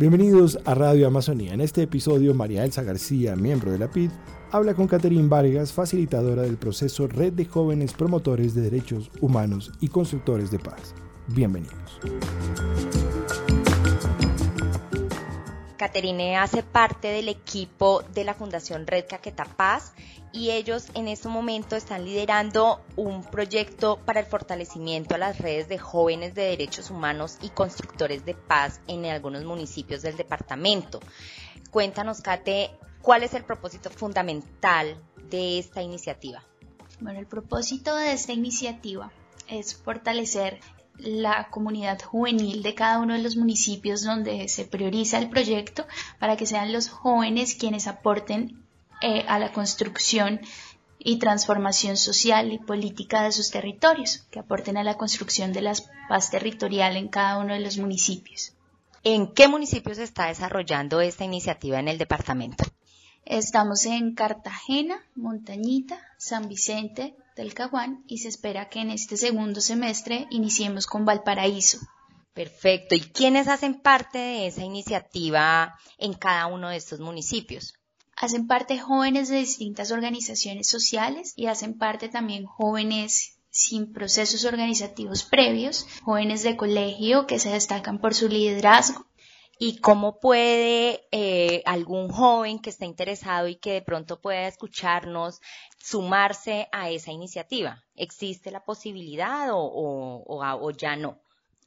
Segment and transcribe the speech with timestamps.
[0.00, 1.52] Bienvenidos a Radio Amazonía.
[1.52, 4.10] En este episodio, María Elsa García, miembro de la PID,
[4.50, 9.88] habla con Caterín Vargas, facilitadora del proceso Red de Jóvenes Promotores de Derechos Humanos y
[9.88, 10.94] Constructores de Paz.
[11.26, 12.00] Bienvenidos.
[15.80, 19.94] Caterine hace parte del equipo de la Fundación Red Caqueta Paz
[20.30, 25.70] y ellos en este momento están liderando un proyecto para el fortalecimiento a las redes
[25.70, 31.00] de jóvenes de derechos humanos y constructores de paz en algunos municipios del departamento.
[31.70, 36.44] Cuéntanos, Kate, cuál es el propósito fundamental de esta iniciativa.
[37.00, 39.10] Bueno, el propósito de esta iniciativa
[39.48, 40.60] es fortalecer
[41.02, 45.86] la comunidad juvenil de cada uno de los municipios donde se prioriza el proyecto
[46.18, 48.62] para que sean los jóvenes quienes aporten
[49.00, 50.40] eh, a la construcción
[50.98, 55.72] y transformación social y política de sus territorios, que aporten a la construcción de la
[56.08, 58.52] paz territorial en cada uno de los municipios.
[59.02, 62.64] ¿En qué municipios se está desarrollando esta iniciativa en el departamento?
[63.24, 69.60] Estamos en Cartagena, Montañita, San Vicente del Caguán y se espera que en este segundo
[69.60, 71.78] semestre iniciemos con Valparaíso.
[72.34, 72.94] Perfecto.
[72.94, 77.74] ¿Y quiénes hacen parte de esa iniciativa en cada uno de estos municipios?
[78.16, 85.24] Hacen parte jóvenes de distintas organizaciones sociales y hacen parte también jóvenes sin procesos organizativos
[85.24, 89.06] previos, jóvenes de colegio que se destacan por su liderazgo.
[89.62, 95.42] ¿Y cómo puede eh, algún joven que está interesado y que de pronto pueda escucharnos
[95.76, 97.84] sumarse a esa iniciativa?
[97.94, 101.20] ¿Existe la posibilidad o, o ya no?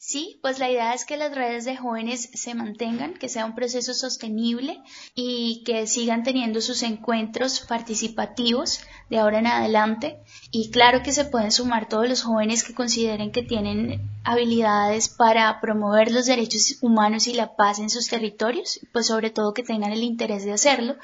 [0.00, 3.56] Sí, pues la idea es que las redes de jóvenes se mantengan, que sea un
[3.56, 4.80] proceso sostenible
[5.16, 8.78] y que sigan teniendo sus encuentros participativos
[9.10, 10.20] de ahora en adelante.
[10.52, 15.60] Y claro que se pueden sumar todos los jóvenes que consideren que tienen habilidades para
[15.60, 19.90] promover los derechos humanos y la paz en sus territorios, pues sobre todo que tengan
[19.90, 20.94] el interés de hacerlo.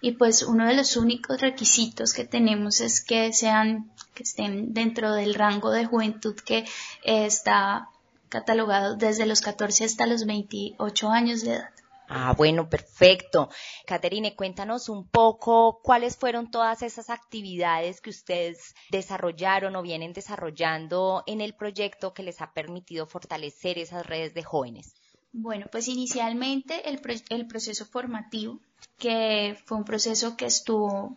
[0.00, 5.12] Y pues uno de los únicos requisitos que tenemos es que sean, que estén dentro
[5.12, 6.64] del rango de juventud que
[7.02, 7.90] está
[8.28, 11.70] catalogado desde los 14 hasta los 28 años de edad.
[12.10, 13.50] Ah, bueno, perfecto.
[13.86, 21.22] Caterine, cuéntanos un poco cuáles fueron todas esas actividades que ustedes desarrollaron o vienen desarrollando
[21.26, 24.94] en el proyecto que les ha permitido fortalecer esas redes de jóvenes.
[25.32, 28.58] Bueno, pues inicialmente el, el proceso formativo,
[28.96, 31.14] que fue un proceso que estuvo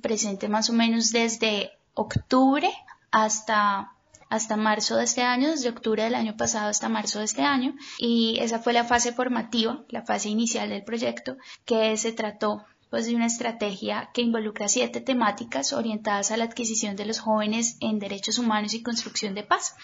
[0.00, 2.70] presente más o menos desde octubre
[3.10, 3.92] hasta
[4.28, 7.74] hasta marzo de este año, desde octubre del año pasado hasta marzo de este año,
[7.98, 13.06] y esa fue la fase formativa, la fase inicial del proyecto, que se trató pues
[13.06, 17.98] de una estrategia que involucra siete temáticas orientadas a la adquisición de los jóvenes en
[17.98, 19.74] derechos humanos y construcción de paz.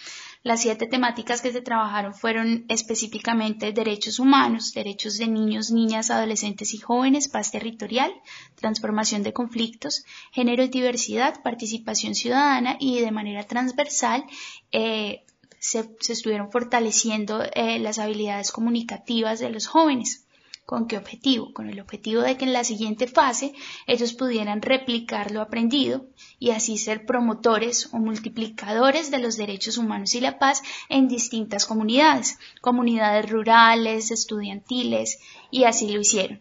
[0.42, 6.74] Las siete temáticas que se trabajaron fueron específicamente derechos humanos, derechos de niños, niñas, adolescentes
[6.74, 8.12] y jóvenes, paz territorial,
[8.54, 14.24] transformación de conflictos, género y diversidad, participación ciudadana y de manera transversal
[14.72, 15.24] eh,
[15.58, 20.23] se, estuvieron fortaleciendo eh, las habilidades comunicativas de los jóvenes.
[20.66, 21.52] ¿Con qué objetivo?
[21.52, 23.52] Con el objetivo de que en la siguiente fase
[23.86, 26.06] ellos pudieran replicar lo aprendido
[26.38, 31.66] y así ser promotores o multiplicadores de los derechos humanos y la paz en distintas
[31.66, 35.18] comunidades, comunidades rurales, estudiantiles,
[35.50, 36.40] y así lo hicieron.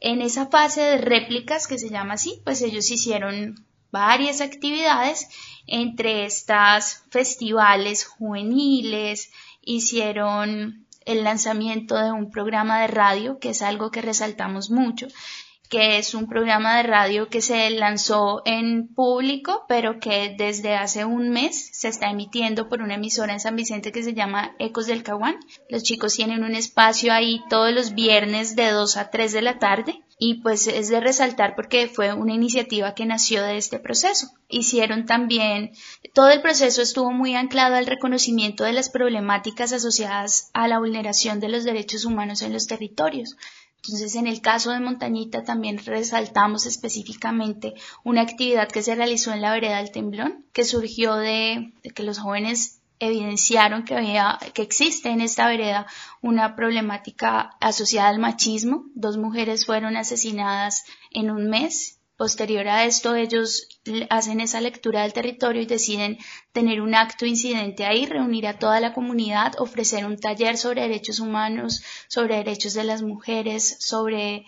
[0.00, 3.56] En esa fase de réplicas, que se llama así, pues ellos hicieron
[3.90, 5.28] varias actividades,
[5.66, 13.90] entre estas festivales juveniles, hicieron el lanzamiento de un programa de radio, que es algo
[13.90, 15.08] que resaltamos mucho,
[15.68, 21.04] que es un programa de radio que se lanzó en público, pero que desde hace
[21.04, 24.86] un mes se está emitiendo por una emisora en San Vicente que se llama Ecos
[24.86, 25.36] del Caguán.
[25.68, 29.58] Los chicos tienen un espacio ahí todos los viernes de 2 a 3 de la
[29.58, 34.28] tarde y pues es de resaltar porque fue una iniciativa que nació de este proceso.
[34.48, 35.72] Hicieron también,
[36.12, 41.40] todo el proceso estuvo muy anclado al reconocimiento de las problemáticas asociadas a la vulneración
[41.40, 43.36] de los derechos humanos en los territorios.
[43.84, 49.42] Entonces, en el caso de Montañita también resaltamos específicamente una actividad que se realizó en
[49.42, 54.62] la vereda del Temblón, que surgió de, de que los jóvenes evidenciaron que, había, que
[54.62, 55.86] existe en esta vereda
[56.20, 58.84] una problemática asociada al machismo.
[58.94, 62.00] Dos mujeres fueron asesinadas en un mes.
[62.16, 63.68] Posterior a esto, ellos
[64.08, 66.16] hacen esa lectura del territorio y deciden
[66.52, 71.18] tener un acto incidente ahí, reunir a toda la comunidad, ofrecer un taller sobre derechos
[71.18, 74.44] humanos, sobre derechos de las mujeres, sobre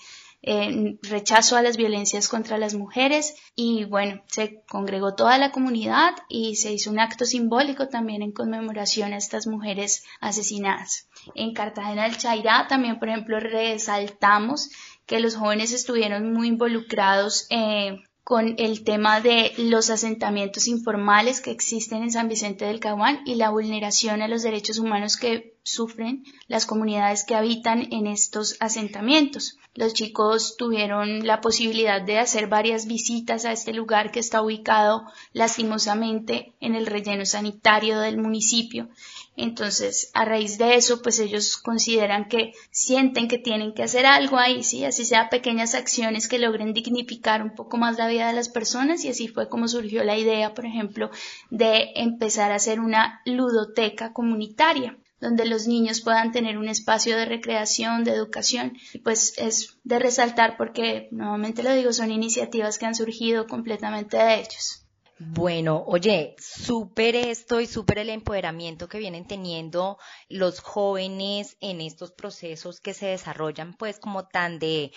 [1.02, 6.54] rechazo a las violencias contra las mujeres y bueno, se congregó toda la comunidad y
[6.54, 11.08] se hizo un acto simbólico también en conmemoración a estas mujeres asesinadas.
[11.34, 14.70] En Cartagena del Chairá también, por ejemplo, resaltamos
[15.04, 21.52] que los jóvenes estuvieron muy involucrados eh, con el tema de los asentamientos informales que
[21.52, 26.24] existen en San Vicente del Caguán y la vulneración a los derechos humanos que sufren
[26.48, 29.58] las comunidades que habitan en estos asentamientos.
[29.74, 35.04] Los chicos tuvieron la posibilidad de hacer varias visitas a este lugar que está ubicado
[35.32, 38.88] lastimosamente en el relleno sanitario del municipio
[39.36, 44.38] entonces, a raíz de eso, pues ellos consideran que sienten que tienen que hacer algo
[44.38, 48.32] ahí, sí, así sea pequeñas acciones que logren dignificar un poco más la vida de
[48.32, 51.10] las personas y así fue como surgió la idea, por ejemplo,
[51.50, 57.24] de empezar a hacer una ludoteca comunitaria donde los niños puedan tener un espacio de
[57.24, 62.86] recreación, de educación, y pues es de resaltar porque, nuevamente lo digo, son iniciativas que
[62.86, 64.85] han surgido completamente de ellos.
[65.18, 69.98] Bueno, oye, súper esto y súper el empoderamiento que vienen teniendo
[70.28, 74.92] los jóvenes en estos procesos que se desarrollan pues como tan de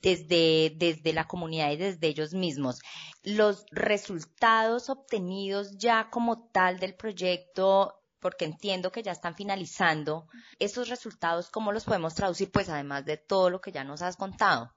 [0.00, 2.78] desde, desde la comunidad y desde ellos mismos.
[3.24, 10.28] Los resultados obtenidos ya como tal del proyecto porque entiendo que ya están finalizando,
[10.58, 12.50] esos resultados, ¿cómo los podemos traducir?
[12.50, 14.72] Pues además de todo lo que ya nos has contado.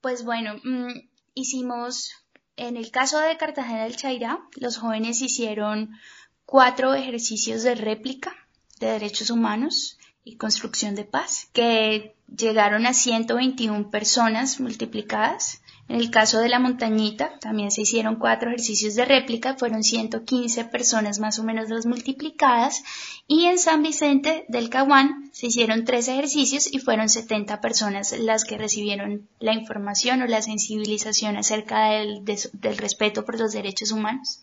[0.00, 0.94] Pues bueno, mm,
[1.34, 2.12] hicimos
[2.58, 5.96] en el caso de Cartagena del Chairá, los jóvenes hicieron
[6.44, 8.34] cuatro ejercicios de réplica
[8.80, 15.62] de derechos humanos y construcción de paz, que llegaron a 121 personas multiplicadas.
[15.88, 20.66] En el caso de la montañita, también se hicieron cuatro ejercicios de réplica, fueron 115
[20.66, 22.82] personas más o menos las multiplicadas.
[23.26, 28.44] Y en San Vicente del Caguán se hicieron tres ejercicios y fueron 70 personas las
[28.44, 34.42] que recibieron la información o la sensibilización acerca del, del respeto por los derechos humanos.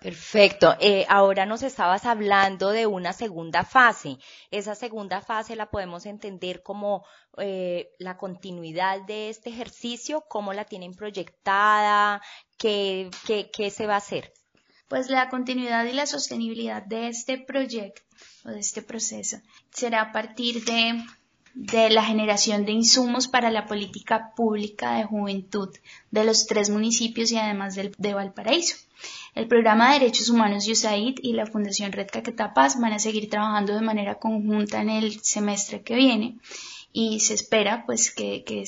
[0.00, 0.76] Perfecto.
[0.78, 4.18] Eh, ahora nos estabas hablando de una segunda fase.
[4.50, 7.04] Esa segunda fase la podemos entender como
[7.38, 12.20] eh, la continuidad de este ejercicio, cómo la tienen proyectada,
[12.58, 13.10] qué,
[13.52, 14.32] qué, se va a hacer.
[14.88, 18.02] Pues la continuidad y la sostenibilidad de este proyecto
[18.44, 19.38] o de este proceso
[19.70, 21.02] será a partir de,
[21.56, 25.70] de la generación de insumos para la política pública de juventud
[26.10, 28.76] de los tres municipios y además de Valparaíso.
[29.34, 33.74] El programa de Derechos Humanos USAID y la Fundación Red Caquetá van a seguir trabajando
[33.74, 36.38] de manera conjunta en el semestre que viene
[36.92, 38.64] y se espera pues que, que,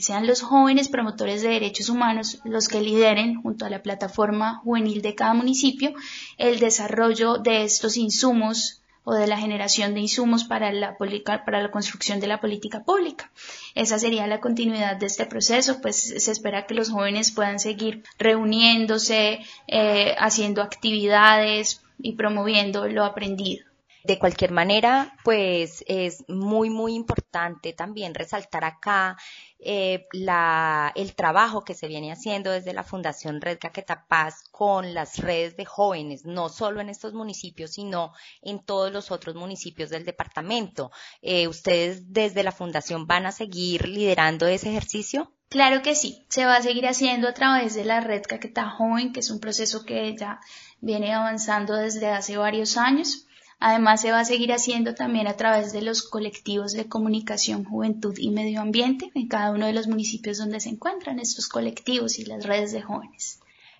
[0.00, 5.02] sean los jóvenes promotores de derechos humanos los que lideren junto a la plataforma juvenil
[5.02, 5.92] de cada municipio
[6.38, 11.70] el desarrollo de estos insumos o de la generación de insumos para la, para la
[11.70, 13.30] construcción de la política pública.
[13.74, 18.04] Esa sería la continuidad de este proceso, pues se espera que los jóvenes puedan seguir
[18.18, 23.71] reuniéndose, eh, haciendo actividades y promoviendo lo aprendido.
[24.04, 29.16] De cualquier manera, pues es muy, muy importante también resaltar acá
[29.58, 34.92] eh, la, el trabajo que se viene haciendo desde la Fundación Red Caquetá Paz con
[34.92, 39.90] las redes de jóvenes, no solo en estos municipios, sino en todos los otros municipios
[39.90, 40.90] del departamento.
[41.20, 45.32] Eh, ¿Ustedes desde la Fundación van a seguir liderando ese ejercicio?
[45.48, 49.12] Claro que sí, se va a seguir haciendo a través de la red Caquetá Joven,
[49.12, 50.40] que es un proceso que ya
[50.80, 53.26] viene avanzando desde hace varios años.
[53.64, 58.12] Además, se va a seguir haciendo también a través de los colectivos de comunicación, juventud
[58.18, 62.24] y medio ambiente en cada uno de los municipios donde se encuentran estos colectivos y
[62.24, 63.38] las redes de jóvenes.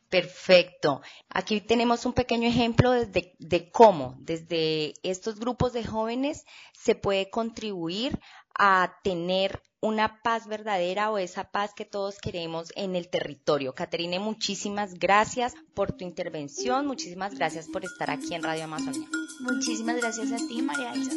[0.08, 1.00] Perfecto.
[1.28, 7.28] Aquí tenemos un pequeño ejemplo de, de, cómo desde estos grupos de jóvenes se puede
[7.28, 8.20] contribuir
[8.54, 13.74] a tener una paz verdadera o esa paz que todos queremos en el territorio.
[13.74, 19.08] Caterine, muchísimas gracias por tu intervención, muchísimas gracias por estar aquí en Radio Amazonía.
[19.40, 21.12] Muchísimas gracias a ti, María Elsa.